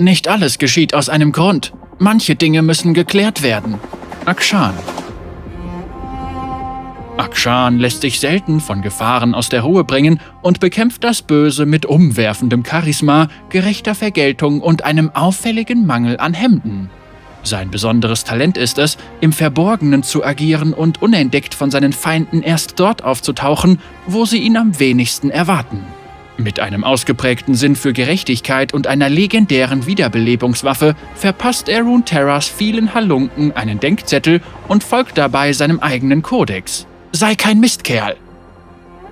Nicht 0.00 0.28
alles 0.28 0.56
geschieht 0.56 0.94
aus 0.94 1.10
einem 1.10 1.30
Grund. 1.30 1.74
Manche 1.98 2.34
Dinge 2.34 2.62
müssen 2.62 2.94
geklärt 2.94 3.42
werden. 3.42 3.74
Akshan. 4.24 4.72
Akshan 7.18 7.78
lässt 7.78 8.00
sich 8.00 8.18
selten 8.18 8.60
von 8.60 8.80
Gefahren 8.80 9.34
aus 9.34 9.50
der 9.50 9.60
Ruhe 9.60 9.84
bringen 9.84 10.18
und 10.40 10.58
bekämpft 10.58 11.04
das 11.04 11.20
Böse 11.20 11.66
mit 11.66 11.84
umwerfendem 11.84 12.64
Charisma, 12.64 13.28
gerechter 13.50 13.94
Vergeltung 13.94 14.62
und 14.62 14.84
einem 14.84 15.10
auffälligen 15.10 15.84
Mangel 15.84 16.16
an 16.16 16.32
Hemden. 16.32 16.88
Sein 17.42 17.70
besonderes 17.70 18.24
Talent 18.24 18.56
ist 18.56 18.78
es, 18.78 18.96
im 19.20 19.34
Verborgenen 19.34 20.02
zu 20.02 20.24
agieren 20.24 20.72
und 20.72 21.02
unentdeckt 21.02 21.52
von 21.52 21.70
seinen 21.70 21.92
Feinden 21.92 22.42
erst 22.42 22.80
dort 22.80 23.04
aufzutauchen, 23.04 23.80
wo 24.06 24.24
sie 24.24 24.38
ihn 24.38 24.56
am 24.56 24.80
wenigsten 24.80 25.28
erwarten. 25.28 25.84
Mit 26.40 26.58
einem 26.58 26.84
ausgeprägten 26.84 27.54
Sinn 27.54 27.76
für 27.76 27.92
Gerechtigkeit 27.92 28.72
und 28.72 28.86
einer 28.86 29.10
legendären 29.10 29.84
Wiederbelebungswaffe 29.84 30.96
verpasst 31.14 31.68
er 31.68 31.82
Runeterras 31.82 32.48
vielen 32.48 32.94
Halunken 32.94 33.52
einen 33.52 33.78
Denkzettel 33.78 34.40
und 34.66 34.82
folgt 34.82 35.18
dabei 35.18 35.52
seinem 35.52 35.80
eigenen 35.80 36.22
Kodex. 36.22 36.86
Sei 37.12 37.34
kein 37.34 37.60
Mistkerl! 37.60 38.16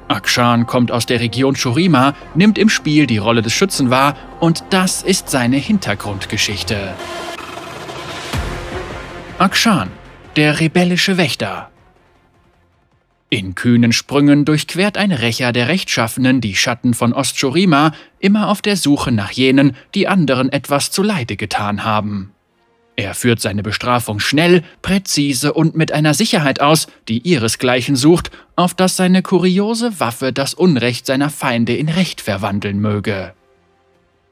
Akshan 0.09 0.64
kommt 0.64 0.91
aus 0.91 1.05
der 1.05 1.20
Region 1.20 1.55
Shurima, 1.55 2.14
nimmt 2.34 2.56
im 2.56 2.70
Spiel 2.70 3.06
die 3.06 3.19
Rolle 3.19 3.42
des 3.42 3.52
Schützen 3.52 3.91
wahr 3.91 4.16
und 4.41 4.64
das 4.70 5.02
ist 5.02 5.28
seine 5.28 5.58
Hintergrundgeschichte. 5.58 6.95
Akshan, 9.36 9.91
der 10.36 10.60
rebellische 10.60 11.19
Wächter. 11.19 11.67
In 13.30 13.55
kühnen 13.55 13.92
Sprüngen 13.92 14.46
durchquert 14.46 14.96
ein 14.96 15.12
Rächer 15.12 15.52
der 15.52 15.69
Rechtschaffenen 15.69 16.41
die 16.41 16.55
Schatten 16.55 16.95
von 16.95 17.12
Ostschorima, 17.12 17.92
immer 18.20 18.48
auf 18.48 18.62
der 18.62 18.77
Suche 18.77 19.12
nach 19.12 19.32
jenen, 19.32 19.77
die 19.95 20.09
anderen 20.09 20.50
etwas 20.50 20.91
zuleide 20.91 21.36
getan 21.36 21.84
haben. 21.84 22.33
Er 22.96 23.14
führt 23.14 23.41
seine 23.41 23.62
Bestrafung 23.62 24.19
schnell, 24.19 24.64
präzise 24.83 25.53
und 25.53 25.77
mit 25.77 25.92
einer 25.92 26.14
Sicherheit 26.14 26.61
aus, 26.61 26.88
die 27.06 27.19
ihresgleichen 27.19 27.97
sucht, 27.97 28.30
auf 28.56 28.75
dass 28.75 28.97
seine 28.97 29.22
kuriose 29.22 30.00
Waffe 30.00 30.33
das 30.33 30.55
Unrecht 30.55 31.06
seiner 31.06 31.31
Feinde 31.31 31.77
in 31.77 31.91
Recht 31.91 32.20
verwandeln 32.22 32.81
möge. 32.81 33.34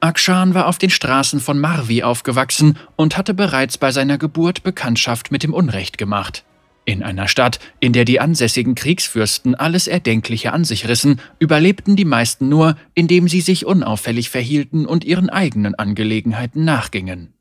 Akshan 0.01 0.55
war 0.55 0.67
auf 0.67 0.79
den 0.79 0.91
Straßen 0.91 1.39
von 1.39 1.61
Marvi 1.61 2.03
aufgewachsen 2.03 2.79
und 2.97 3.17
hatte 3.17 3.35
bereits 3.35 3.79
bei 3.79 3.93
seiner 3.93 4.19
Geburt 4.19 4.63
Bekanntschaft 4.63 5.31
mit 5.31 5.43
dem 5.43 5.55
Unrecht 5.55 5.97
gemacht. 5.97 6.45
In 6.89 7.03
einer 7.03 7.27
Stadt, 7.27 7.59
in 7.81 7.93
der 7.93 8.05
die 8.05 8.21
ansässigen 8.21 8.77
Kriegsfürsten 8.77 9.57
alles 9.57 9.89
Erdenkliche 9.89 10.53
an 10.53 10.65
sich 10.65 10.87
rissen, 10.87 11.21
überlebten 11.41 11.97
die 11.97 12.05
meisten 12.05 12.49
nur, 12.49 12.77
indem 12.95 13.27
sie 13.27 13.41
sich 13.41 13.67
unauffällig 13.67 14.31
verhielten 14.31 14.87
und 14.87 15.05
ihren 15.05 15.29
eigenen 15.29 15.75
Angelegenheiten 15.75 16.65
nachgingen. 16.65 17.35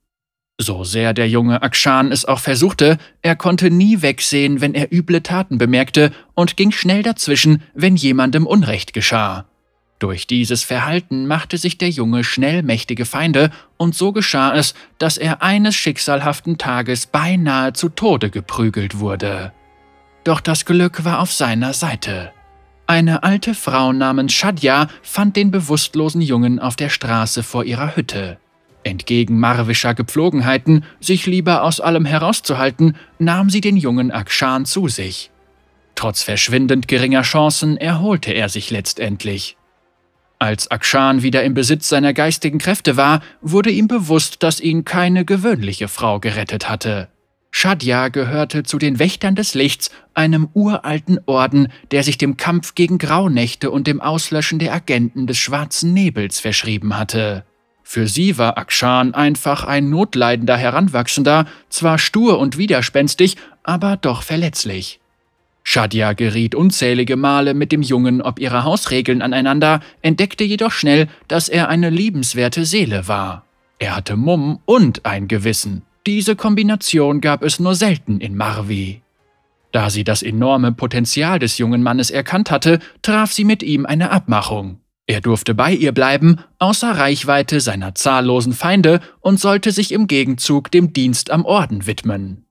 So 0.60 0.84
sehr 0.84 1.14
der 1.14 1.30
junge 1.30 1.62
Akshan 1.62 2.12
es 2.12 2.26
auch 2.26 2.40
versuchte, 2.40 2.98
er 3.22 3.36
konnte 3.36 3.70
nie 3.70 4.02
wegsehen, 4.02 4.62
wenn 4.62 4.74
er 4.74 4.92
üble 4.92 5.22
Taten 5.22 5.60
bemerkte 5.60 6.12
und 6.34 6.58
ging 6.58 6.72
schnell 6.72 7.04
dazwischen, 7.04 7.62
wenn 7.76 7.96
jemandem 7.96 8.48
Unrecht 8.48 8.94
geschah. 8.94 9.46
Durch 10.00 10.28
dieses 10.28 10.64
Verhalten 10.64 11.26
machte 11.26 11.58
sich 11.58 11.78
der 11.78 11.90
Junge 11.90 12.24
schnell 12.24 12.64
mächtige 12.64 13.06
Feinde, 13.06 13.50
und 13.78 13.96
so 13.96 14.12
geschah 14.12 14.54
es, 14.54 14.74
dass 14.98 15.18
er 15.18 15.42
eines 15.42 15.76
schicksalhaften 15.76 16.58
Tages 16.58 17.06
beinahe 17.08 17.74
zu 17.74 17.90
Tode 17.90 18.30
geprügelt 18.30 19.00
wurde. 19.00 19.54
Doch 20.26 20.42
das 20.42 20.66
Glück 20.66 21.06
war 21.06 21.20
auf 21.20 21.32
seiner 21.32 21.74
Seite. 21.74 22.34
Eine 22.88 23.24
alte 23.24 23.56
Frau 23.56 23.94
namens 23.94 24.34
Shadja 24.34 24.88
fand 25.02 25.36
den 25.36 25.50
bewusstlosen 25.50 26.22
Jungen 26.22 26.60
auf 26.60 26.76
der 26.76 26.90
Straße 26.90 27.42
vor 27.42 27.64
ihrer 27.64 27.96
Hütte. 27.96 28.38
Entgegen 28.84 29.40
marwischer 29.40 29.96
Gepflogenheiten, 29.96 30.84
sich 31.00 31.26
lieber 31.26 31.64
aus 31.64 31.80
allem 31.80 32.06
herauszuhalten, 32.06 32.96
nahm 33.18 33.50
sie 33.50 33.62
den 33.62 33.78
jungen 33.78 34.12
Akshan 34.12 34.66
zu 34.66 34.88
sich. 34.88 35.32
Trotz 35.96 36.22
verschwindend 36.22 36.88
geringer 36.88 37.24
Chancen 37.24 37.78
erholte 37.78 38.32
er 38.32 38.50
sich 38.50 38.70
letztendlich. 38.70 39.58
Als 40.38 40.70
Akshan 40.70 41.22
wieder 41.22 41.44
im 41.44 41.54
Besitz 41.54 41.88
seiner 41.88 42.14
geistigen 42.14 42.58
Kräfte 42.58 42.98
war, 42.98 43.22
wurde 43.42 43.70
ihm 43.70 43.88
bewusst, 43.88 44.44
dass 44.44 44.60
ihn 44.60 44.84
keine 44.84 45.24
gewöhnliche 45.24 45.88
Frau 45.88 46.20
gerettet 46.20 46.70
hatte. 46.70 47.08
Shadja 47.52 48.10
gehörte 48.10 48.64
zu 48.64 48.78
den 48.78 49.00
Wächtern 49.00 49.36
des 49.36 49.54
Lichts, 49.54 49.90
einem 50.14 50.50
uralten 50.54 51.20
Orden, 51.26 51.70
der 51.92 52.04
sich 52.04 52.18
dem 52.18 52.36
Kampf 52.36 52.76
gegen 52.76 52.98
Graunächte 52.98 53.72
und 53.72 53.88
dem 53.88 54.02
Auslöschen 54.02 54.60
der 54.60 54.74
Agenten 54.74 55.26
des 55.26 55.38
schwarzen 55.38 55.94
Nebels 55.94 56.42
verschrieben 56.42 56.98
hatte. 56.98 57.46
Für 57.82 58.08
sie 58.08 58.38
war 58.38 58.58
Akshan 58.58 59.14
einfach 59.14 59.64
ein 59.64 59.90
notleidender 59.90 60.58
Heranwachsender, 60.58 61.46
zwar 61.70 61.98
stur 61.98 62.40
und 62.40 62.58
widerspenstig, 62.58 63.38
aber 63.64 63.96
doch 63.96 64.22
verletzlich. 64.22 65.00
Shadia 65.68 66.14
geriet 66.14 66.54
unzählige 66.56 67.18
Male 67.18 67.56
mit 67.56 67.72
dem 67.72 67.82
Jungen 67.82 68.22
ob 68.22 68.40
ihrer 68.40 68.64
Hausregeln 68.64 69.22
aneinander, 69.22 69.82
entdeckte 70.04 70.44
jedoch 70.44 70.72
schnell, 70.72 71.08
dass 71.28 71.50
er 71.50 71.68
eine 71.70 71.90
liebenswerte 71.90 72.66
Seele 72.66 73.08
war. 73.08 73.46
Er 73.80 73.96
hatte 73.96 74.16
Mumm 74.16 74.60
und 74.66 75.06
ein 75.06 75.28
Gewissen. 75.28 75.82
Diese 76.06 76.36
Kombination 76.36 77.20
gab 77.20 77.44
es 77.44 77.60
nur 77.60 77.74
selten 77.74 78.22
in 78.22 78.38
Marvi. 78.38 79.02
Da 79.72 79.90
sie 79.90 80.04
das 80.04 80.22
enorme 80.22 80.72
Potenzial 80.72 81.40
des 81.40 81.58
jungen 81.58 81.82
Mannes 81.82 82.12
erkannt 82.12 82.52
hatte, 82.52 82.80
traf 83.02 83.34
sie 83.34 83.44
mit 83.44 83.64
ihm 83.64 83.88
eine 83.88 84.12
Abmachung. 84.12 84.80
Er 85.08 85.20
durfte 85.20 85.56
bei 85.56 85.74
ihr 85.74 85.92
bleiben, 85.92 86.38
außer 86.60 86.92
Reichweite 86.92 87.60
seiner 87.60 87.96
zahllosen 87.96 88.54
Feinde, 88.54 89.02
und 89.20 89.40
sollte 89.40 89.72
sich 89.72 89.92
im 89.92 90.08
Gegenzug 90.08 90.72
dem 90.72 90.94
Dienst 90.94 91.32
am 91.32 91.44
Orden 91.44 91.88
widmen. 91.88 92.45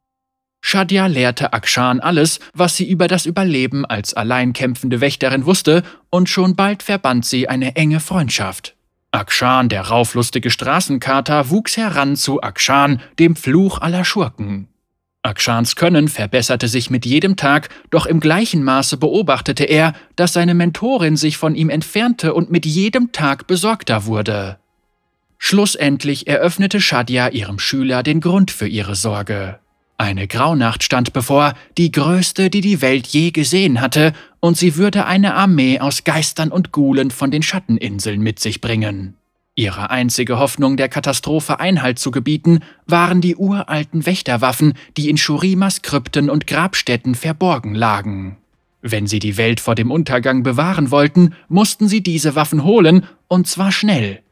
Shadia 0.67 1.09
lehrte 1.09 1.53
Akshan 1.53 2.01
alles, 2.01 2.41
was 2.55 2.75
sie 2.75 2.89
über 2.89 3.07
das 3.07 3.27
Überleben 3.27 3.85
als 3.85 4.15
allein 4.15 4.55
kämpfende 4.55 5.03
Wächterin 5.03 5.45
wusste, 5.45 5.83
und 6.09 6.31
schon 6.31 6.57
bald 6.57 6.83
verband 6.83 7.27
sie 7.27 7.51
eine 7.51 7.77
enge 7.77 8.01
Freundschaft. 8.01 8.75
Akshan, 9.13 9.69
der 9.69 9.83
rauflustige 9.83 10.51
Straßenkater, 10.51 11.51
wuchs 11.51 11.77
heran 11.77 12.17
zu 12.17 12.43
Akshan, 12.43 13.03
dem 13.19 13.37
Fluch 13.37 13.83
aller 13.83 14.07
Schurken. 14.07 14.69
Akshans 15.23 15.77
Können 15.77 16.09
verbesserte 16.09 16.67
sich 16.67 16.89
mit 16.89 17.05
jedem 17.05 17.37
Tag, 17.37 17.69
doch 17.91 18.07
im 18.07 18.19
gleichen 18.19 18.65
Maße 18.65 18.97
beobachtete 18.97 19.65
er, 19.65 19.93
dass 20.17 20.33
seine 20.33 20.55
Mentorin 20.55 21.19
sich 21.19 21.37
von 21.37 21.55
ihm 21.55 21.69
entfernte 21.69 22.33
und 22.33 22.51
mit 22.51 22.65
jedem 22.65 23.13
Tag 23.13 23.47
besorgter 23.47 24.07
wurde. 24.07 24.59
Schlussendlich 25.37 26.27
eröffnete 26.27 26.81
Shadia 26.81 27.29
ihrem 27.29 27.59
Schüler 27.59 28.03
den 28.03 28.23
Grund 28.23 28.51
für 28.51 28.67
ihre 28.67 28.95
Sorge. 28.95 29.59
Eine 29.97 30.27
Graunacht 30.27 30.83
stand 30.83 31.13
bevor, 31.13 31.55
die 31.79 31.93
größte, 31.93 32.51
die 32.51 32.61
die 32.61 32.83
Welt 32.83 33.07
je 33.07 33.31
gesehen 33.31 33.81
hatte, 33.81 34.13
und 34.41 34.57
sie 34.57 34.77
würde 34.77 35.07
eine 35.07 35.35
Armee 35.35 35.79
aus 35.79 36.03
Geistern 36.05 36.51
und 36.51 36.73
Gulen 36.73 37.11
von 37.11 37.31
den 37.31 37.43
Schatteninseln 37.43 38.21
mit 38.21 38.41
sich 38.41 38.61
bringen. 38.61 39.15
Ihre 39.55 39.91
einzige 39.91 40.39
Hoffnung, 40.39 40.77
der 40.77 40.89
Katastrophe 40.89 41.61
Einhalt 41.61 42.01
zu 42.01 42.11
gebieten, 42.11 42.59
waren 42.87 43.21
die 43.21 43.37
uralten 43.37 44.05
Wächterwaffen, 44.05 44.75
die 44.97 45.09
in 45.09 45.17
Shurimas 45.17 45.83
Krypten 45.83 46.29
und 46.29 46.49
Grabstätten 46.49 47.15
verborgen 47.15 47.75
lagen. 47.77 48.37
Wenn 48.83 49.07
sie 49.07 49.21
die 49.21 49.37
Welt 49.37 49.61
vor 49.61 49.77
dem 49.77 49.93
Untergang 49.93 50.43
bewahren 50.43 50.91
wollten, 50.91 51.35
mussten 51.49 51.87
sie 51.87 52.03
diese 52.03 52.35
Waffen 52.35 52.65
holen, 52.65 53.07
und 53.29 53.47
zwar 53.47 53.71
schnell. 53.71 54.24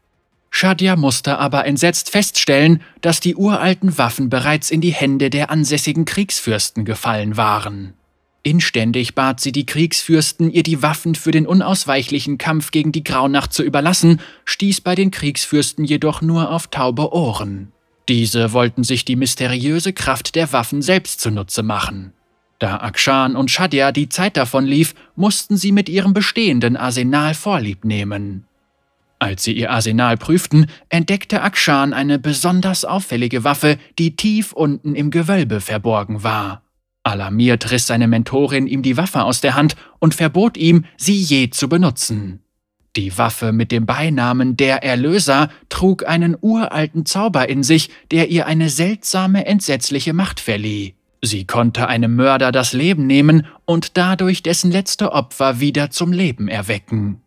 Shadia 0.55 0.97
musste 0.97 1.39
aber 1.39 1.65
entsetzt 1.65 2.11
feststellen, 2.11 2.83
dass 3.01 3.21
die 3.21 3.35
uralten 3.35 3.97
Waffen 3.97 4.29
bereits 4.29 4.71
in 4.71 4.83
die 4.83 4.93
Hände 4.93 5.31
der 5.31 5.51
ansässigen 5.51 6.05
Kriegsfürsten 6.05 6.85
gefallen 6.85 7.39
waren. 7.39 7.95
Inständig 8.43 9.15
bat 9.15 9.41
sie 9.41 9.51
die 9.51 9.65
Kriegsfürsten, 9.65 10.53
ihr 10.53 10.63
die 10.63 10.83
Waffen 10.83 11.15
für 11.15 11.31
den 11.31 11.47
unausweichlichen 11.47 12.37
Kampf 12.37 12.71
gegen 12.71 12.93
die 12.93 13.03
Graunacht 13.03 13.55
zu 13.55 13.63
überlassen, 13.63 14.21
stieß 14.45 14.83
bei 14.83 14.95
den 14.95 15.11
Kriegsfürsten 15.11 15.87
jedoch 15.87 16.21
nur 16.21 16.51
auf 16.51 16.67
taube 16.67 17.13
Ohren. 17.15 17.73
Diese 18.09 18.53
wollten 18.53 18.85
sich 18.85 19.07
die 19.07 19.17
mysteriöse 19.17 19.95
Kraft 19.95 20.35
der 20.35 20.53
Waffen 20.53 20.83
selbst 20.83 21.21
zunutze 21.21 21.63
machen. 21.63 22.13
Da 22.59 22.77
Akshan 22.77 23.37
und 23.37 23.51
Shadia 23.51 23.91
die 23.91 24.11
Zeit 24.11 24.37
davon 24.37 24.67
lief, 24.67 24.95
mussten 25.17 25.57
sie 25.57 25.73
mit 25.73 25.89
ihrem 25.89 26.13
bestehenden 26.13 26.77
Arsenal 26.77 27.33
Vorlieb 27.35 27.85
nehmen. 27.87 28.45
Als 29.23 29.45
sie 29.45 29.53
ihr 29.53 29.71
Arsenal 29.71 30.17
prüften, 30.17 30.67
entdeckte 30.89 31.43
Akshan 31.43 31.93
eine 31.93 32.19
besonders 32.19 32.85
auffällige 32.85 33.45
Waffe, 33.45 33.79
die 33.97 34.17
tief 34.17 34.53
unten 34.53 34.97
im 34.97 35.13
Gewölbe 35.13 35.61
verborgen 35.61 36.25
war. 36.25 36.63
Alarmiert 37.05 37.71
riss 37.71 37.87
seine 37.87 38.09
Mentorin 38.09 38.67
ihm 38.67 38.83
die 38.83 38.97
Waffe 38.97 39.23
aus 39.23 39.41
der 39.41 39.55
Hand 39.55 39.77
und 40.01 40.17
verbot 40.17 40.57
ihm, 40.57 40.87
sie 40.97 41.15
je 41.15 41.51
zu 41.51 41.69
benutzen. 41.69 42.41
Die 42.97 43.17
Waffe 43.17 43.53
mit 43.53 43.71
dem 43.71 43.87
Beinamen 43.87 44.57
der 44.57 44.83
Erlöser 44.83 45.51
trug 45.69 46.05
einen 46.05 46.37
uralten 46.41 47.07
Zauber 47.07 47.49
in 47.49 47.63
sich, 47.63 47.91
der 48.11 48.29
ihr 48.29 48.47
eine 48.47 48.71
seltsame, 48.71 49.47
entsetzliche 49.47 50.15
Macht 50.15 50.41
verlieh. 50.41 50.97
Sie 51.21 51.47
konnte 51.47 51.87
einem 51.87 52.17
Mörder 52.17 52.51
das 52.51 52.73
Leben 52.73 53.07
nehmen 53.07 53.47
und 53.67 53.97
dadurch 53.97 54.43
dessen 54.43 54.73
letzte 54.73 55.13
Opfer 55.13 55.61
wieder 55.61 55.91
zum 55.91 56.11
Leben 56.11 56.49
erwecken. 56.49 57.22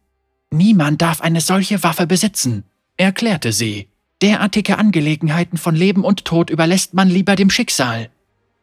Niemand 0.56 1.02
darf 1.02 1.20
eine 1.20 1.42
solche 1.42 1.84
Waffe 1.84 2.08
besitzen, 2.08 2.64
erklärte 2.96 3.52
sie. 3.52 3.90
Derartige 4.22 4.78
Angelegenheiten 4.78 5.58
von 5.58 5.76
Leben 5.76 6.06
und 6.06 6.24
Tod 6.24 6.50
überlässt 6.50 6.94
man 6.94 7.10
lieber 7.10 7.36
dem 7.36 7.50
Schicksal. 7.50 8.10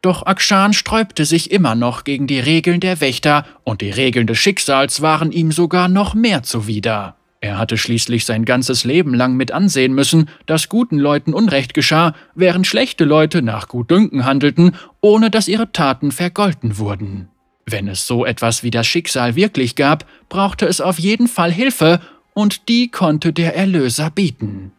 Doch 0.01 0.25
Akshan 0.25 0.73
sträubte 0.73 1.23
sich 1.23 1.51
immer 1.51 1.75
noch 1.75 2.03
gegen 2.03 2.25
die 2.25 2.39
Regeln 2.39 2.79
der 2.79 2.99
Wächter, 2.99 3.45
und 3.63 3.81
die 3.81 3.91
Regeln 3.91 4.25
des 4.25 4.39
Schicksals 4.39 5.01
waren 5.01 5.31
ihm 5.31 5.51
sogar 5.51 5.87
noch 5.87 6.15
mehr 6.15 6.41
zuwider. 6.41 7.15
Er 7.41 7.59
hatte 7.59 7.77
schließlich 7.77 8.25
sein 8.25 8.43
ganzes 8.43 8.85
Leben 8.85 9.13
lang 9.13 9.35
mit 9.35 9.51
ansehen 9.51 9.93
müssen, 9.93 10.29
dass 10.47 10.69
guten 10.69 10.97
Leuten 10.97 11.33
Unrecht 11.33 11.75
geschah, 11.75 12.15
während 12.33 12.65
schlechte 12.65 13.05
Leute 13.05 13.43
nach 13.43 13.67
Gutdünken 13.67 14.25
handelten, 14.25 14.75
ohne 14.99 15.29
dass 15.29 15.47
ihre 15.47 15.71
Taten 15.71 16.11
vergolten 16.11 16.79
wurden. 16.79 17.29
Wenn 17.65 17.87
es 17.87 18.07
so 18.07 18.25
etwas 18.25 18.63
wie 18.63 18.71
das 18.71 18.87
Schicksal 18.87 19.35
wirklich 19.35 19.75
gab, 19.75 20.05
brauchte 20.29 20.65
es 20.65 20.81
auf 20.81 20.99
jeden 20.99 21.27
Fall 21.27 21.51
Hilfe, 21.51 22.01
und 22.33 22.67
die 22.67 22.89
konnte 22.89 23.31
der 23.31 23.55
Erlöser 23.55 24.09
bieten. 24.09 24.71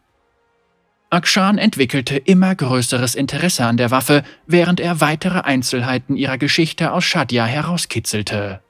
Akshan 1.09 1.57
entwickelte 1.57 2.17
immer 2.17 2.53
größeres 2.53 3.15
Interesse 3.15 3.65
an 3.65 3.77
der 3.77 3.91
Waffe, 3.91 4.23
während 4.47 4.79
er 4.81 4.99
weitere 4.99 5.39
Einzelheiten 5.39 6.17
ihrer 6.17 6.37
Geschichte 6.37 6.91
aus 6.91 7.05
Shadja 7.05 7.45
herauskitzelte. 7.45 8.61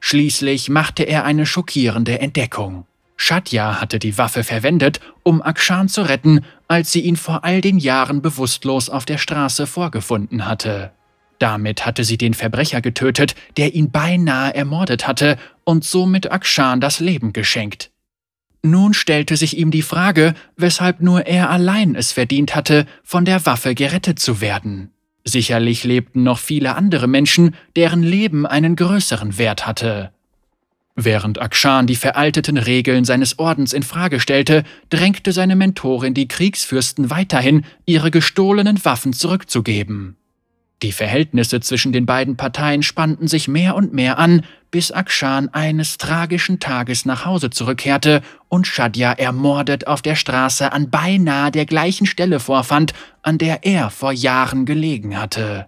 Schließlich 0.00 0.68
machte 0.68 1.04
er 1.04 1.24
eine 1.24 1.46
schockierende 1.46 2.18
Entdeckung. 2.18 2.86
Shadja 3.16 3.80
hatte 3.80 3.98
die 3.98 4.18
Waffe 4.18 4.44
verwendet, 4.44 5.00
um 5.22 5.40
Akshan 5.42 5.88
zu 5.88 6.02
retten, 6.02 6.44
als 6.68 6.92
sie 6.92 7.00
ihn 7.00 7.16
vor 7.16 7.44
all 7.44 7.60
den 7.60 7.78
Jahren 7.78 8.20
bewusstlos 8.20 8.90
auf 8.90 9.04
der 9.04 9.18
Straße 9.18 9.66
vorgefunden 9.66 10.46
hatte. 10.46 10.92
Damit 11.38 11.84
hatte 11.84 12.04
sie 12.04 12.18
den 12.18 12.34
Verbrecher 12.34 12.80
getötet, 12.80 13.34
der 13.56 13.74
ihn 13.74 13.90
beinahe 13.90 14.54
ermordet 14.54 15.06
hatte 15.06 15.36
und 15.64 15.84
somit 15.84 16.30
Akshan 16.30 16.80
das 16.80 17.00
Leben 17.00 17.32
geschenkt. 17.32 17.90
Nun 18.62 18.94
stellte 18.94 19.36
sich 19.36 19.56
ihm 19.58 19.70
die 19.70 19.82
Frage, 19.82 20.34
weshalb 20.56 21.00
nur 21.00 21.26
er 21.26 21.50
allein 21.50 21.94
es 21.94 22.12
verdient 22.12 22.56
hatte, 22.56 22.86
von 23.04 23.24
der 23.24 23.46
Waffe 23.46 23.74
gerettet 23.74 24.18
zu 24.18 24.40
werden. 24.40 24.90
Sicherlich 25.24 25.84
lebten 25.84 26.22
noch 26.22 26.38
viele 26.38 26.74
andere 26.74 27.06
Menschen, 27.06 27.54
deren 27.74 28.02
Leben 28.02 28.46
einen 28.46 28.76
größeren 28.76 29.38
Wert 29.38 29.66
hatte. 29.66 30.12
Während 30.94 31.40
Akshan 31.40 31.86
die 31.86 31.96
veralteten 31.96 32.56
Regeln 32.56 33.04
seines 33.04 33.38
Ordens 33.38 33.72
in 33.74 33.82
Frage 33.82 34.18
stellte, 34.18 34.64
drängte 34.88 35.32
seine 35.32 35.54
Mentorin 35.54 36.14
die 36.14 36.26
Kriegsfürsten 36.26 37.10
weiterhin, 37.10 37.64
ihre 37.84 38.10
gestohlenen 38.10 38.82
Waffen 38.84 39.12
zurückzugeben. 39.12 40.16
Die 40.82 40.92
Verhältnisse 40.92 41.60
zwischen 41.60 41.92
den 41.92 42.04
beiden 42.04 42.36
Parteien 42.36 42.82
spannten 42.82 43.28
sich 43.28 43.48
mehr 43.48 43.76
und 43.76 43.94
mehr 43.94 44.18
an, 44.18 44.42
bis 44.70 44.92
Akshan 44.92 45.48
eines 45.48 45.96
tragischen 45.96 46.60
Tages 46.60 47.06
nach 47.06 47.24
Hause 47.24 47.48
zurückkehrte 47.48 48.20
und 48.48 48.66
Shadja 48.66 49.12
ermordet 49.12 49.86
auf 49.86 50.02
der 50.02 50.16
Straße 50.16 50.70
an 50.72 50.90
beinahe 50.90 51.50
der 51.50 51.64
gleichen 51.64 52.06
Stelle 52.06 52.40
vorfand, 52.40 52.92
an 53.22 53.38
der 53.38 53.64
er 53.64 53.88
vor 53.88 54.12
Jahren 54.12 54.66
gelegen 54.66 55.18
hatte. 55.18 55.66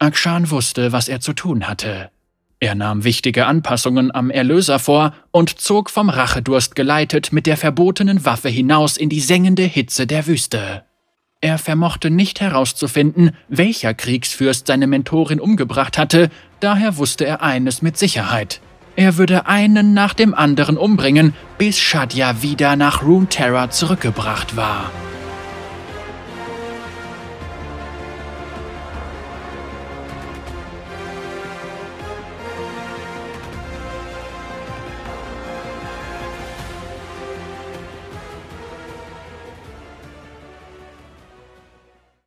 Akshan 0.00 0.50
wusste, 0.50 0.90
was 0.90 1.06
er 1.08 1.20
zu 1.20 1.32
tun 1.32 1.68
hatte. 1.68 2.10
Er 2.58 2.74
nahm 2.74 3.04
wichtige 3.04 3.46
Anpassungen 3.46 4.12
am 4.12 4.30
Erlöser 4.30 4.80
vor 4.80 5.14
und 5.30 5.60
zog 5.60 5.90
vom 5.90 6.08
Rachedurst 6.08 6.74
geleitet 6.74 7.32
mit 7.32 7.46
der 7.46 7.56
verbotenen 7.56 8.24
Waffe 8.24 8.48
hinaus 8.48 8.96
in 8.96 9.10
die 9.10 9.20
sengende 9.20 9.62
Hitze 9.62 10.06
der 10.06 10.26
Wüste. 10.26 10.82
Er 11.44 11.58
vermochte 11.58 12.08
nicht 12.08 12.40
herauszufinden, 12.40 13.32
welcher 13.50 13.92
Kriegsfürst 13.92 14.66
seine 14.66 14.86
Mentorin 14.86 15.38
umgebracht 15.38 15.98
hatte, 15.98 16.30
daher 16.60 16.96
wusste 16.96 17.26
er 17.26 17.42
eines 17.42 17.82
mit 17.82 17.98
Sicherheit. 17.98 18.62
Er 18.96 19.18
würde 19.18 19.44
einen 19.44 19.92
nach 19.92 20.14
dem 20.14 20.32
anderen 20.32 20.78
umbringen, 20.78 21.34
bis 21.58 21.78
Shadja 21.78 22.40
wieder 22.40 22.76
nach 22.76 23.02
Runeterra 23.02 23.68
zurückgebracht 23.68 24.56
war. 24.56 24.90